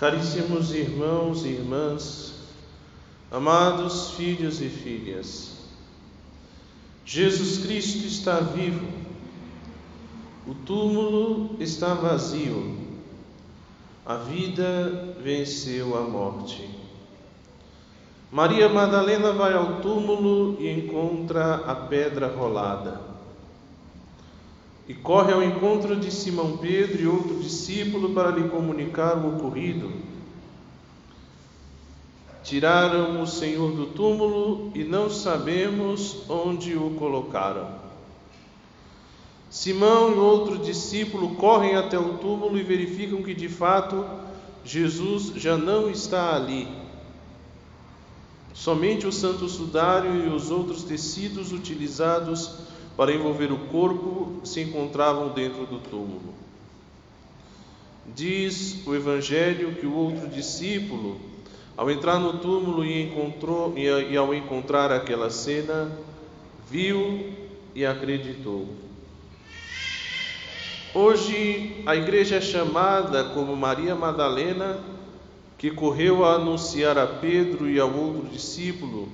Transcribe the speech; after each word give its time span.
Caríssimos 0.00 0.72
irmãos 0.72 1.44
e 1.44 1.48
irmãs, 1.48 2.32
amados 3.30 4.12
filhos 4.12 4.62
e 4.62 4.70
filhas, 4.70 5.58
Jesus 7.04 7.58
Cristo 7.58 8.06
está 8.06 8.40
vivo, 8.40 8.88
o 10.46 10.54
túmulo 10.54 11.54
está 11.60 11.92
vazio, 11.92 12.78
a 14.06 14.14
vida 14.14 15.16
venceu 15.22 15.94
a 15.94 16.00
morte. 16.08 16.66
Maria 18.32 18.70
Madalena 18.70 19.32
vai 19.32 19.52
ao 19.52 19.82
túmulo 19.82 20.56
e 20.58 20.70
encontra 20.70 21.56
a 21.56 21.74
pedra 21.74 22.26
rolada. 22.26 23.09
E 24.90 24.94
corre 24.94 25.32
ao 25.32 25.40
encontro 25.40 25.94
de 25.94 26.10
Simão 26.10 26.56
Pedro 26.56 27.00
e 27.00 27.06
outro 27.06 27.38
discípulo 27.38 28.12
para 28.12 28.32
lhe 28.32 28.48
comunicar 28.48 29.16
o 29.16 29.36
ocorrido. 29.36 29.88
Tiraram 32.42 33.22
o 33.22 33.24
Senhor 33.24 33.70
do 33.70 33.86
túmulo 33.86 34.72
e 34.74 34.82
não 34.82 35.08
sabemos 35.08 36.28
onde 36.28 36.76
o 36.76 36.90
colocaram. 36.98 37.68
Simão 39.48 40.10
e 40.12 40.18
outro 40.18 40.58
discípulo 40.58 41.36
correm 41.36 41.76
até 41.76 41.96
o 41.96 42.14
túmulo 42.14 42.58
e 42.58 42.64
verificam 42.64 43.22
que 43.22 43.32
de 43.32 43.48
fato 43.48 44.04
Jesus 44.64 45.34
já 45.36 45.56
não 45.56 45.88
está 45.88 46.34
ali. 46.34 46.66
Somente 48.52 49.06
o 49.06 49.12
santo 49.12 49.48
sudário 49.48 50.26
e 50.26 50.28
os 50.34 50.50
outros 50.50 50.82
tecidos 50.82 51.52
utilizados 51.52 52.70
para 53.00 53.14
envolver 53.14 53.50
o 53.50 53.56
corpo 53.56 54.42
se 54.44 54.60
encontravam 54.60 55.30
dentro 55.30 55.64
do 55.64 55.78
túmulo. 55.78 56.34
Diz 58.14 58.86
o 58.86 58.94
Evangelho 58.94 59.74
que 59.76 59.86
o 59.86 59.94
outro 59.94 60.28
discípulo, 60.28 61.18
ao 61.78 61.90
entrar 61.90 62.18
no 62.18 62.40
túmulo 62.40 62.84
e, 62.84 63.04
encontrou, 63.04 63.72
e 63.74 64.14
ao 64.14 64.34
encontrar 64.34 64.92
aquela 64.92 65.30
cena, 65.30 65.90
viu 66.70 67.32
e 67.74 67.86
acreditou. 67.86 68.68
Hoje 70.92 71.82
a 71.86 71.96
igreja 71.96 72.36
é 72.36 72.40
chamada 72.42 73.24
como 73.30 73.56
Maria 73.56 73.94
Madalena 73.94 74.78
que 75.56 75.70
correu 75.70 76.22
a 76.22 76.34
anunciar 76.34 76.98
a 76.98 77.06
Pedro 77.06 77.66
e 77.66 77.80
ao 77.80 77.90
outro 77.90 78.28
discípulo 78.28 79.08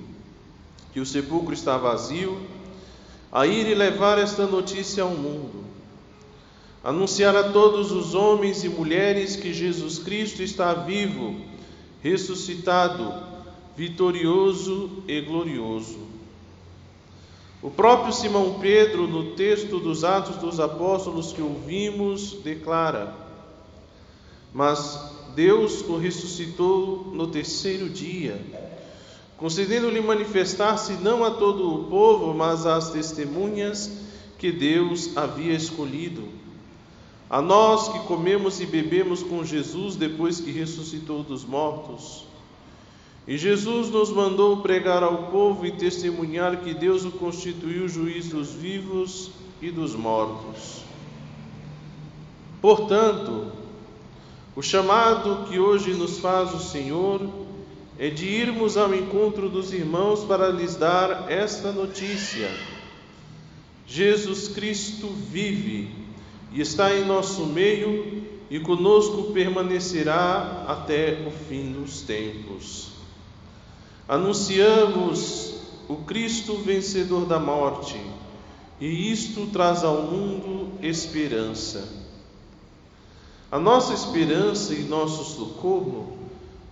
que 0.91 0.99
o 0.99 1.05
sepulcro 1.05 1.53
está 1.53 1.77
vazio, 1.77 2.56
a 3.31 3.45
ir 3.45 3.67
e 3.67 3.75
levar 3.75 4.17
esta 4.17 4.45
notícia 4.45 5.03
ao 5.03 5.09
mundo. 5.09 5.65
Anunciar 6.83 7.35
a 7.35 7.51
todos 7.51 7.91
os 7.91 8.13
homens 8.13 8.63
e 8.63 8.69
mulheres 8.69 9.35
que 9.35 9.53
Jesus 9.53 9.99
Cristo 9.99 10.41
está 10.41 10.73
vivo, 10.73 11.35
ressuscitado, 12.01 13.13
vitorioso 13.75 15.03
e 15.07 15.19
glorioso. 15.21 15.99
O 17.61 17.69
próprio 17.69 18.13
Simão 18.13 18.59
Pedro, 18.59 19.07
no 19.07 19.31
texto 19.31 19.79
dos 19.79 20.03
Atos 20.03 20.37
dos 20.37 20.59
Apóstolos 20.59 21.33
que 21.33 21.41
ouvimos, 21.41 22.33
declara: 22.43 23.13
Mas 24.53 25.15
Deus 25.35 25.81
o 25.81 25.97
ressuscitou 25.97 27.11
no 27.13 27.27
terceiro 27.27 27.89
dia, 27.89 28.39
concedendo-lhe 29.37 30.01
manifestar-se 30.01 30.93
não 30.93 31.23
a 31.23 31.31
todo 31.31 31.73
o 31.73 31.83
povo, 31.85 32.33
mas 32.33 32.65
às 32.65 32.89
testemunhas 32.89 33.91
que 34.37 34.51
Deus 34.51 35.15
havia 35.15 35.53
escolhido. 35.53 36.23
A 37.29 37.41
nós 37.41 37.89
que 37.89 37.99
comemos 38.07 38.59
e 38.61 38.65
bebemos 38.65 39.21
com 39.21 39.43
Jesus 39.43 39.95
depois 39.95 40.39
que 40.39 40.51
ressuscitou 40.51 41.23
dos 41.23 41.43
mortos. 41.45 42.25
E 43.27 43.37
Jesus 43.37 43.89
nos 43.89 44.09
mandou 44.09 44.57
pregar 44.61 45.03
ao 45.03 45.23
povo 45.23 45.65
e 45.65 45.71
testemunhar 45.71 46.61
que 46.61 46.73
Deus 46.73 47.03
o 47.03 47.11
constituiu 47.11 47.87
juiz 47.87 48.29
dos 48.29 48.53
vivos 48.53 49.31
e 49.61 49.69
dos 49.69 49.93
mortos. 49.93 50.81
Portanto, 52.61 53.51
o 54.55 54.61
chamado 54.61 55.45
que 55.49 55.59
hoje 55.59 55.93
nos 55.93 56.19
faz 56.19 56.53
o 56.53 56.59
Senhor 56.59 57.46
é 57.99 58.09
de 58.09 58.25
irmos 58.25 58.77
ao 58.77 58.93
encontro 58.93 59.49
dos 59.49 59.73
irmãos 59.73 60.23
para 60.23 60.49
lhes 60.49 60.75
dar 60.75 61.31
esta 61.31 61.71
notícia. 61.71 62.49
Jesus 63.87 64.49
Cristo 64.49 65.07
vive 65.07 65.89
e 66.51 66.61
está 66.61 66.93
em 66.93 67.05
nosso 67.05 67.45
meio 67.45 68.23
e 68.49 68.59
conosco 68.59 69.31
permanecerá 69.33 70.65
até 70.67 71.25
o 71.27 71.31
fim 71.31 71.71
dos 71.71 72.01
tempos. 72.01 72.89
Anunciamos 74.07 75.55
o 75.89 75.95
Cristo 75.97 76.57
vencedor 76.57 77.25
da 77.25 77.39
morte, 77.39 77.99
e 78.79 79.11
isto 79.11 79.47
traz 79.47 79.83
ao 79.83 80.03
mundo 80.03 80.71
esperança. 80.81 81.87
A 83.51 83.57
nossa 83.57 83.93
esperança 83.93 84.73
e 84.73 84.83
nosso 84.83 85.23
socorro 85.23 86.17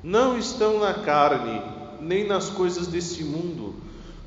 não 0.05 0.37
estão 0.37 0.79
na 0.79 0.93
carne, 0.93 1.59
nem 1.99 2.27
nas 2.27 2.47
coisas 2.47 2.85
deste 2.85 3.23
mundo, 3.23 3.73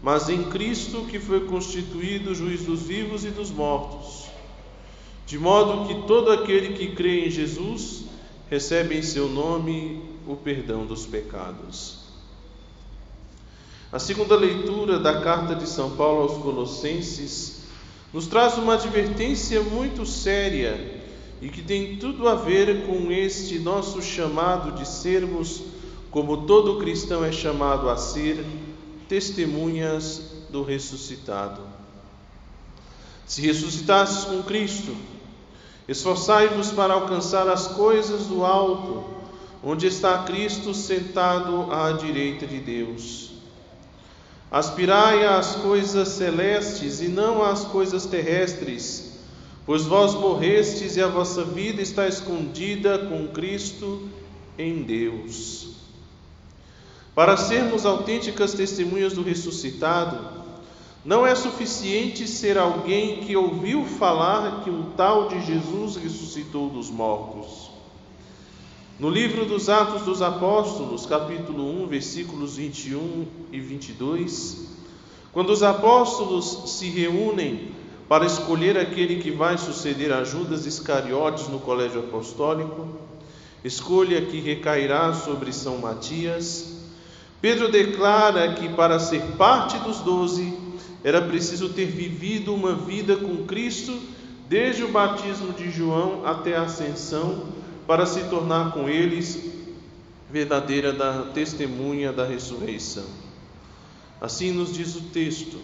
mas 0.02 0.28
em 0.28 0.42
Cristo 0.50 1.06
que 1.08 1.20
foi 1.20 1.46
constituído 1.46 2.34
juiz 2.34 2.64
dos 2.64 2.82
vivos 2.82 3.24
e 3.24 3.30
dos 3.30 3.48
mortos. 3.52 4.24
De 5.24 5.38
modo 5.38 5.86
que 5.86 6.06
todo 6.08 6.32
aquele 6.32 6.74
que 6.74 6.96
crê 6.96 7.26
em 7.26 7.30
Jesus 7.30 8.06
recebe 8.50 8.98
em 8.98 9.02
seu 9.02 9.28
nome 9.28 10.02
o 10.26 10.34
perdão 10.34 10.84
dos 10.84 11.06
pecados. 11.06 12.08
A 13.92 14.00
segunda 14.00 14.34
leitura 14.34 14.98
da 14.98 15.20
carta 15.20 15.54
de 15.54 15.68
São 15.68 15.92
Paulo 15.92 16.22
aos 16.22 16.42
Colossenses 16.42 17.62
nos 18.12 18.26
traz 18.26 18.58
uma 18.58 18.74
advertência 18.74 19.62
muito 19.62 20.04
séria 20.04 20.97
e 21.40 21.48
que 21.48 21.62
tem 21.62 21.96
tudo 21.96 22.28
a 22.28 22.34
ver 22.34 22.86
com 22.86 23.12
este 23.12 23.58
nosso 23.58 24.02
chamado 24.02 24.72
de 24.72 24.86
sermos, 24.86 25.62
como 26.10 26.46
todo 26.46 26.78
cristão 26.78 27.24
é 27.24 27.30
chamado 27.30 27.88
a 27.88 27.96
ser, 27.96 28.44
testemunhas 29.08 30.22
do 30.50 30.62
ressuscitado. 30.62 31.60
Se 33.26 33.42
ressuscitasses 33.42 34.24
com 34.24 34.42
Cristo, 34.42 34.94
esforçai-vos 35.86 36.72
para 36.72 36.94
alcançar 36.94 37.48
as 37.48 37.68
coisas 37.68 38.26
do 38.26 38.44
alto, 38.44 39.04
onde 39.62 39.86
está 39.86 40.24
Cristo 40.24 40.74
sentado 40.74 41.72
à 41.72 41.92
direita 41.92 42.46
de 42.46 42.58
Deus. 42.58 43.30
Aspirai 44.50 45.26
às 45.26 45.56
coisas 45.56 46.08
celestes 46.08 47.00
e 47.00 47.08
não 47.08 47.42
às 47.42 47.64
coisas 47.64 48.06
terrestres 48.06 49.17
Pois 49.68 49.84
vós 49.84 50.14
morrestes 50.14 50.96
e 50.96 51.02
a 51.02 51.08
vossa 51.08 51.44
vida 51.44 51.82
está 51.82 52.08
escondida 52.08 53.00
com 53.00 53.28
Cristo 53.28 54.08
em 54.56 54.82
Deus. 54.82 55.74
Para 57.14 57.36
sermos 57.36 57.84
autênticas 57.84 58.54
testemunhas 58.54 59.12
do 59.12 59.22
ressuscitado, 59.22 60.26
não 61.04 61.26
é 61.26 61.34
suficiente 61.34 62.26
ser 62.26 62.56
alguém 62.56 63.18
que 63.18 63.36
ouviu 63.36 63.84
falar 63.84 64.64
que 64.64 64.70
um 64.70 64.92
tal 64.96 65.28
de 65.28 65.44
Jesus 65.44 65.96
ressuscitou 65.96 66.70
dos 66.70 66.88
mortos. 66.88 67.70
No 68.98 69.10
livro 69.10 69.44
dos 69.44 69.68
Atos 69.68 70.00
dos 70.00 70.22
Apóstolos, 70.22 71.04
capítulo 71.04 71.82
1, 71.82 71.88
versículos 71.88 72.56
21 72.56 73.26
e 73.52 73.60
22, 73.60 74.66
quando 75.30 75.50
os 75.50 75.62
apóstolos 75.62 76.70
se 76.70 76.88
reúnem 76.88 77.76
para 78.08 78.24
escolher 78.24 78.78
aquele 78.78 79.16
que 79.16 79.30
vai 79.30 79.58
suceder 79.58 80.12
a 80.12 80.24
Judas 80.24 80.64
Iscariotes 80.64 81.48
no 81.48 81.58
colégio 81.58 82.00
apostólico, 82.00 82.88
escolha 83.62 84.22
que 84.22 84.40
recairá 84.40 85.12
sobre 85.12 85.52
São 85.52 85.78
Matias. 85.78 86.78
Pedro 87.40 87.70
declara 87.70 88.54
que 88.54 88.68
para 88.70 88.98
ser 88.98 89.20
parte 89.36 89.76
dos 89.78 89.98
doze 89.98 90.52
era 91.04 91.20
preciso 91.20 91.68
ter 91.68 91.86
vivido 91.86 92.54
uma 92.54 92.74
vida 92.74 93.16
com 93.16 93.44
Cristo 93.44 93.96
desde 94.48 94.82
o 94.82 94.88
batismo 94.88 95.52
de 95.52 95.70
João 95.70 96.26
até 96.26 96.56
a 96.56 96.62
ascensão, 96.62 97.46
para 97.86 98.06
se 98.06 98.24
tornar 98.24 98.72
com 98.72 98.88
eles 98.88 99.38
verdadeira 100.30 100.92
da 100.92 101.24
testemunha 101.32 102.12
da 102.12 102.24
ressurreição. 102.24 103.04
Assim 104.20 104.52
nos 104.52 104.74
diz 104.74 104.94
o 104.96 105.02
texto. 105.02 105.58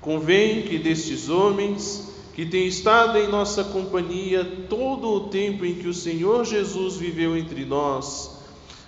Convém 0.00 0.62
que 0.62 0.78
destes 0.78 1.28
homens 1.28 2.08
que 2.34 2.46
têm 2.46 2.68
estado 2.68 3.18
em 3.18 3.26
nossa 3.28 3.64
companhia 3.64 4.44
todo 4.68 5.08
o 5.08 5.28
tempo 5.28 5.64
em 5.64 5.74
que 5.74 5.88
o 5.88 5.94
Senhor 5.94 6.44
Jesus 6.44 6.96
viveu 6.96 7.36
entre 7.36 7.64
nós, 7.64 8.38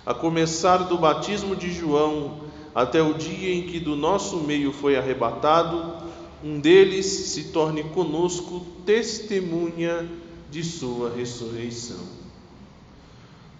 a 0.05 0.13
começar 0.13 0.77
do 0.77 0.97
batismo 0.97 1.55
de 1.55 1.71
João 1.71 2.39
até 2.73 3.01
o 3.01 3.13
dia 3.13 3.53
em 3.53 3.63
que 3.63 3.79
do 3.79 3.95
nosso 3.95 4.37
meio 4.37 4.71
foi 4.71 4.95
arrebatado, 4.95 6.01
um 6.43 6.59
deles 6.59 7.05
se 7.05 7.45
torne 7.45 7.83
conosco 7.83 8.65
testemunha 8.85 10.09
de 10.49 10.63
sua 10.63 11.13
ressurreição. 11.13 12.21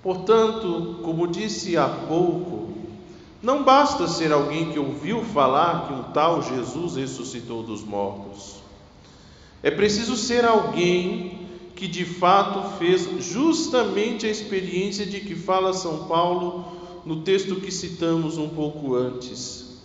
Portanto, 0.01 0.99
como 1.03 1.27
disse 1.27 1.77
há 1.77 1.87
pouco, 1.87 2.60
não 3.41 3.63
basta 3.63 4.07
ser 4.07 4.31
alguém 4.31 4.71
que 4.71 4.77
ouviu 4.77 5.23
falar 5.23 5.87
que 5.87 5.93
um 5.93 6.03
tal 6.11 6.43
Jesus 6.43 6.95
ressuscitou 6.95 7.63
dos 7.63 7.83
mortos. 7.83 8.61
É 9.63 9.71
preciso 9.71 10.15
ser 10.15 10.45
alguém 10.45 11.47
que 11.75 11.87
de 11.87 12.05
fato 12.05 12.77
fez 12.77 13.07
justamente 13.23 14.27
a 14.27 14.29
experiência 14.29 15.05
de 15.05 15.19
que 15.21 15.35
fala 15.35 15.73
São 15.73 16.05
Paulo 16.05 16.65
no 17.03 17.21
texto 17.21 17.55
que 17.55 17.71
citamos 17.71 18.37
um 18.37 18.49
pouco 18.49 18.93
antes. 18.93 19.81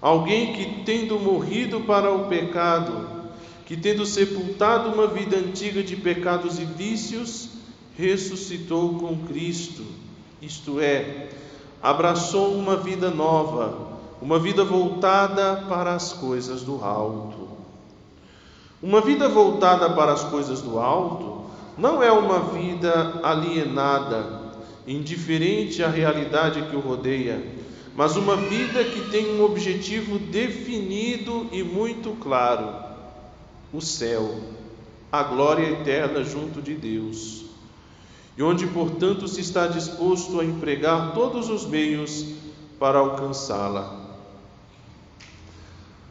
Alguém 0.00 0.52
que, 0.52 0.84
tendo 0.84 1.18
morrido 1.18 1.80
para 1.80 2.12
o 2.12 2.28
pecado, 2.28 3.30
que, 3.64 3.76
tendo 3.76 4.04
sepultado 4.06 4.90
uma 4.90 5.06
vida 5.06 5.36
antiga 5.36 5.82
de 5.82 5.96
pecados 5.96 6.58
e 6.58 6.64
vícios, 6.64 7.48
ressuscitou 7.96 8.98
com 8.98 9.26
Cristo, 9.26 9.82
isto 10.40 10.78
é, 10.78 11.30
abraçou 11.82 12.54
uma 12.54 12.76
vida 12.76 13.10
nova, 13.10 13.88
uma 14.20 14.38
vida 14.38 14.64
voltada 14.64 15.64
para 15.68 15.94
as 15.94 16.12
coisas 16.12 16.62
do 16.62 16.84
alto. 16.84 17.48
Uma 18.82 19.00
vida 19.00 19.28
voltada 19.28 19.90
para 19.90 20.12
as 20.12 20.24
coisas 20.24 20.60
do 20.60 20.78
alto 20.78 21.44
não 21.76 22.02
é 22.02 22.10
uma 22.10 22.40
vida 22.40 23.20
alienada, 23.22 24.52
indiferente 24.86 25.82
à 25.82 25.88
realidade 25.88 26.62
que 26.62 26.76
o 26.76 26.80
rodeia, 26.80 27.44
mas 27.94 28.16
uma 28.16 28.36
vida 28.36 28.84
que 28.84 29.10
tem 29.10 29.34
um 29.34 29.44
objetivo 29.44 30.18
definido 30.18 31.48
e 31.52 31.62
muito 31.62 32.16
claro: 32.20 32.68
o 33.72 33.80
céu, 33.80 34.36
a 35.10 35.22
glória 35.22 35.70
eterna 35.70 36.22
junto 36.22 36.62
de 36.62 36.74
Deus 36.74 37.47
e 38.38 38.42
onde, 38.44 38.68
portanto, 38.68 39.26
se 39.26 39.40
está 39.40 39.66
disposto 39.66 40.38
a 40.38 40.44
empregar 40.44 41.12
todos 41.12 41.50
os 41.50 41.66
meios 41.66 42.24
para 42.78 43.00
alcançá-la. 43.00 43.92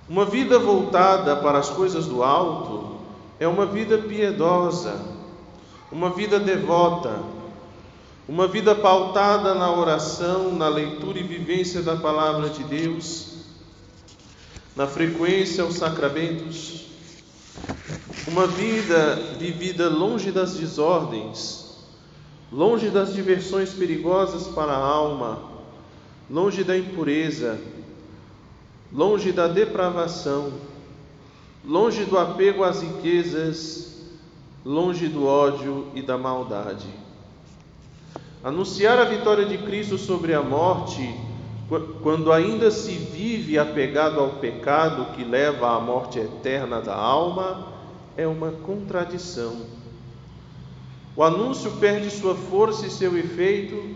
Uma 0.09 0.25
vida 0.25 0.59
voltada 0.59 1.37
para 1.37 1.57
as 1.57 1.69
coisas 1.69 2.05
do 2.05 2.21
alto 2.21 2.97
é 3.39 3.47
uma 3.47 3.65
vida 3.65 3.97
piedosa, 3.99 4.99
uma 5.89 6.09
vida 6.09 6.37
devota, 6.37 7.17
uma 8.27 8.45
vida 8.45 8.75
pautada 8.75 9.55
na 9.55 9.71
oração, 9.71 10.51
na 10.51 10.67
leitura 10.67 11.19
e 11.19 11.23
vivência 11.23 11.81
da 11.81 11.95
palavra 11.95 12.49
de 12.49 12.63
Deus, 12.65 13.37
na 14.75 14.85
frequência 14.85 15.63
aos 15.63 15.75
sacramentos, 15.75 16.87
uma 18.27 18.45
vida 18.45 19.15
vivida 19.39 19.87
longe 19.87 20.29
das 20.29 20.55
desordens, 20.55 21.66
longe 22.51 22.89
das 22.89 23.13
diversões 23.13 23.73
perigosas 23.73 24.47
para 24.47 24.71
a 24.71 24.77
alma, 24.77 25.39
longe 26.29 26.63
da 26.63 26.77
impureza, 26.77 27.59
longe 28.91 29.31
da 29.31 29.47
depravação, 29.47 30.53
longe 31.65 32.05
do 32.05 32.17
apego 32.17 32.63
às 32.63 32.81
riquezas, 32.81 34.05
longe 34.63 35.07
do 35.07 35.25
ódio 35.25 35.87
e 35.93 36.01
da 36.01 36.17
maldade. 36.17 36.87
Anunciar 38.43 38.97
a 38.97 39.05
vitória 39.05 39.45
de 39.45 39.57
Cristo 39.57 39.97
sobre 39.97 40.33
a 40.33 40.41
morte, 40.41 41.13
quando 42.01 42.31
ainda 42.31 42.71
se 42.71 42.91
vive 42.91 43.59
apegado 43.59 44.19
ao 44.19 44.31
pecado 44.35 45.13
que 45.15 45.23
leva 45.23 45.75
à 45.75 45.79
morte 45.81 46.19
eterna 46.19 46.79
da 46.79 46.95
alma, 46.95 47.73
é 48.15 48.25
uma 48.25 48.51
contradição. 48.51 49.65
O 51.17 51.23
anúncio 51.23 51.71
perde 51.79 52.11
sua 52.11 52.35
força 52.35 52.85
e 52.85 52.91
seu 52.91 53.17
efeito, 53.17 53.95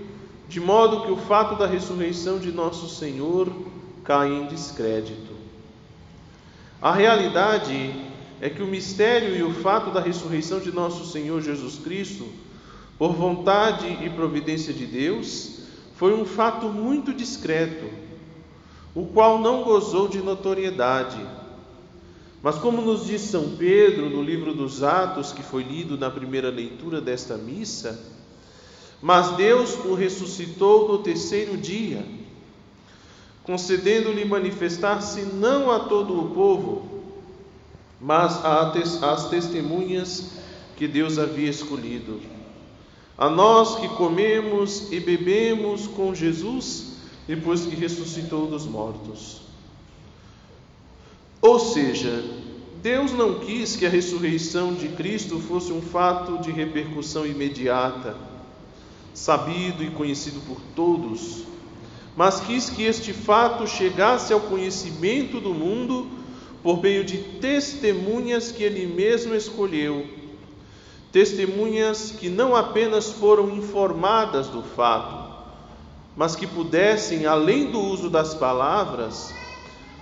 de 0.50 0.59
modo 0.59 1.06
que 1.06 1.12
o 1.12 1.18
fato 1.18 1.56
da 1.56 1.68
ressurreição 1.68 2.39
de 2.39 2.51
nosso 2.51 2.89
Senhor 2.89 3.47
cai 4.03 4.27
em 4.27 4.47
descrédito. 4.47 5.31
A 6.81 6.91
realidade 6.91 7.94
é 8.41 8.50
que 8.50 8.63
o 8.63 8.65
mistério 8.65 9.38
e 9.38 9.44
o 9.44 9.53
fato 9.53 9.91
da 9.91 10.01
ressurreição 10.01 10.59
de 10.59 10.71
nosso 10.71 11.12
Senhor 11.12 11.39
Jesus 11.44 11.77
Cristo, 11.77 12.27
por 12.97 13.13
vontade 13.13 13.85
e 14.03 14.09
providência 14.09 14.73
de 14.73 14.88
Deus, 14.88 15.59
foi 15.97 16.15
um 16.19 16.25
fato 16.25 16.69
muito 16.69 17.13
discreto, 17.13 17.85
o 18.95 19.06
qual 19.06 19.38
não 19.38 19.62
gozou 19.62 20.07
de 20.07 20.18
notoriedade 20.18 21.19
mas, 22.44 22.56
como 22.56 22.82
nos 22.82 23.06
diz 23.06 23.22
São 23.22 23.56
Pedro 23.56 24.10
no 24.10 24.24
livro 24.24 24.54
dos 24.54 24.82
Atos, 24.82 25.32
que 25.32 25.44
foi 25.44 25.62
lido 25.62 25.98
na 25.98 26.10
primeira 26.10 26.50
leitura 26.50 27.00
desta 27.00 27.38
missa, 27.38 28.00
mas 29.02 29.32
Deus 29.32 29.76
o 29.86 29.94
ressuscitou 29.94 30.88
no 30.88 31.00
terceiro 31.00 31.56
dia, 31.56 32.04
concedendo-lhe 33.44 34.26
manifestar-se 34.26 35.22
não 35.22 35.70
a 35.70 35.82
todo 35.82 36.20
o 36.20 36.30
povo, 36.32 36.90
mas 38.00 38.44
às 38.44 39.30
testemunhas 39.30 40.32
que 40.76 40.88
Deus 40.88 41.20
havia 41.20 41.50
escolhido. 41.50 42.20
A 43.16 43.30
nós 43.30 43.76
que 43.76 43.88
comemos 43.90 44.92
e 44.92 45.00
bebemos 45.00 45.86
com 45.86 46.16
Jesus 46.16 46.94
depois 47.28 47.66
que 47.66 47.76
ressuscitou 47.76 48.48
dos 48.48 48.66
mortos. 48.66 49.50
Ou 51.42 51.58
seja, 51.58 52.24
Deus 52.84 53.12
não 53.14 53.40
quis 53.40 53.76
que 53.76 53.86
a 53.86 53.90
ressurreição 53.90 54.76
de 54.76 54.90
Cristo 54.90 55.40
fosse 55.40 55.72
um 55.72 55.82
fato 55.82 56.38
de 56.38 56.52
repercussão 56.52 57.26
imediata, 57.26 58.16
sabido 59.14 59.84
e 59.84 59.90
conhecido 59.90 60.40
por 60.42 60.62
todos, 60.76 61.44
mas 62.16 62.40
quis 62.42 62.70
que 62.70 62.84
este 62.84 63.12
fato 63.12 63.68
chegasse 63.68 64.32
ao 64.32 64.42
conhecimento 64.42 65.40
do 65.40 65.54
mundo 65.54 66.08
por 66.62 66.82
meio 66.82 67.04
de 67.04 67.18
testemunhas 67.18 68.52
que 68.52 68.64
ele 68.64 68.86
mesmo 68.86 69.34
escolheu. 69.34 70.06
Testemunhas 71.12 72.12
que 72.12 72.30
não 72.30 72.56
apenas 72.56 73.12
foram 73.12 73.50
informadas 73.56 74.48
do 74.48 74.62
fato, 74.62 75.32
mas 76.16 76.36
que 76.36 76.46
pudessem, 76.46 77.26
além 77.26 77.72
do 77.72 77.80
uso 77.80 78.10
das 78.10 78.36
palavras, 78.36 79.34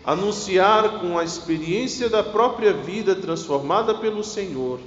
anunciar 0.09 1.01
com 1.01 1.19
a 1.19 1.23
experiência 1.23 2.09
da 2.09 2.23
própria 2.23 2.73
vida 2.73 3.15
transformada 3.15 3.93
pelo 3.93 4.23
Senhor, 4.23 4.79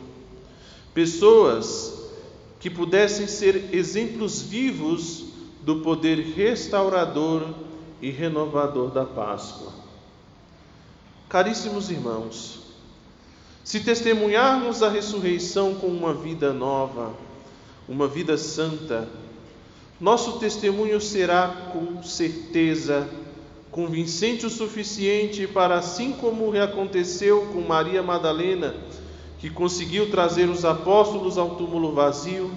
pessoas 0.92 2.10
que 2.58 2.68
pudessem 2.68 3.28
ser 3.28 3.72
exemplos 3.72 4.42
vivos 4.42 5.26
do 5.62 5.76
poder 5.76 6.18
restaurador 6.34 7.54
e 8.00 8.10
renovador 8.10 8.90
da 8.90 9.04
Páscoa. 9.04 9.72
Caríssimos 11.28 11.88
irmãos, 11.88 12.58
se 13.62 13.78
testemunharmos 13.78 14.82
a 14.82 14.88
ressurreição 14.88 15.76
com 15.76 15.86
uma 15.86 16.12
vida 16.12 16.52
nova, 16.52 17.14
uma 17.88 18.08
vida 18.08 18.36
santa, 18.36 19.08
nosso 20.00 20.40
testemunho 20.40 21.00
será 21.00 21.70
com 21.72 22.02
certeza 22.02 23.08
convincente 23.72 24.44
o 24.44 24.50
suficiente 24.50 25.46
para, 25.46 25.76
assim 25.76 26.12
como 26.12 26.54
aconteceu 26.60 27.46
com 27.46 27.62
Maria 27.62 28.02
Madalena, 28.02 28.74
que 29.38 29.48
conseguiu 29.48 30.10
trazer 30.10 30.48
os 30.48 30.62
apóstolos 30.62 31.38
ao 31.38 31.56
túmulo 31.56 31.92
vazio, 31.92 32.52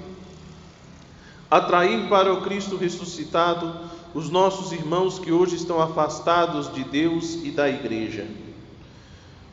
atrair 1.50 2.10
para 2.10 2.34
o 2.34 2.42
Cristo 2.42 2.76
ressuscitado 2.76 3.74
os 4.14 4.30
nossos 4.30 4.74
irmãos 4.74 5.18
que 5.18 5.32
hoje 5.32 5.56
estão 5.56 5.82
afastados 5.82 6.72
de 6.74 6.84
Deus 6.84 7.36
e 7.46 7.50
da 7.50 7.70
Igreja. 7.70 8.28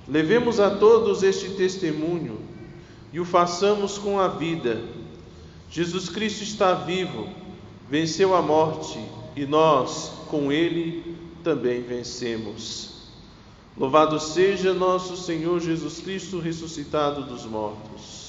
Levemos 0.09 0.59
a 0.59 0.69
todos 0.69 1.23
este 1.23 1.51
testemunho 1.51 2.41
e 3.13 3.21
o 3.21 3.25
façamos 3.25 3.99
com 3.99 4.19
a 4.19 4.27
vida. 4.27 4.83
Jesus 5.71 6.09
Cristo 6.09 6.43
está 6.43 6.75
vivo, 6.75 7.29
venceu 7.89 8.35
a 8.35 8.43
morte 8.43 8.99
e 9.35 9.47
nós, 9.47 10.13
com 10.29 10.53
Ele, 10.53 11.17
também 11.43 11.83
vencemos. 11.83 12.93
Louvado 13.77 14.21
seja 14.21 14.75
nosso 14.75 15.17
Senhor 15.17 15.61
Jesus 15.61 16.01
Cristo 16.01 16.39
ressuscitado 16.39 17.25
dos 17.25 17.45
mortos. 17.45 18.22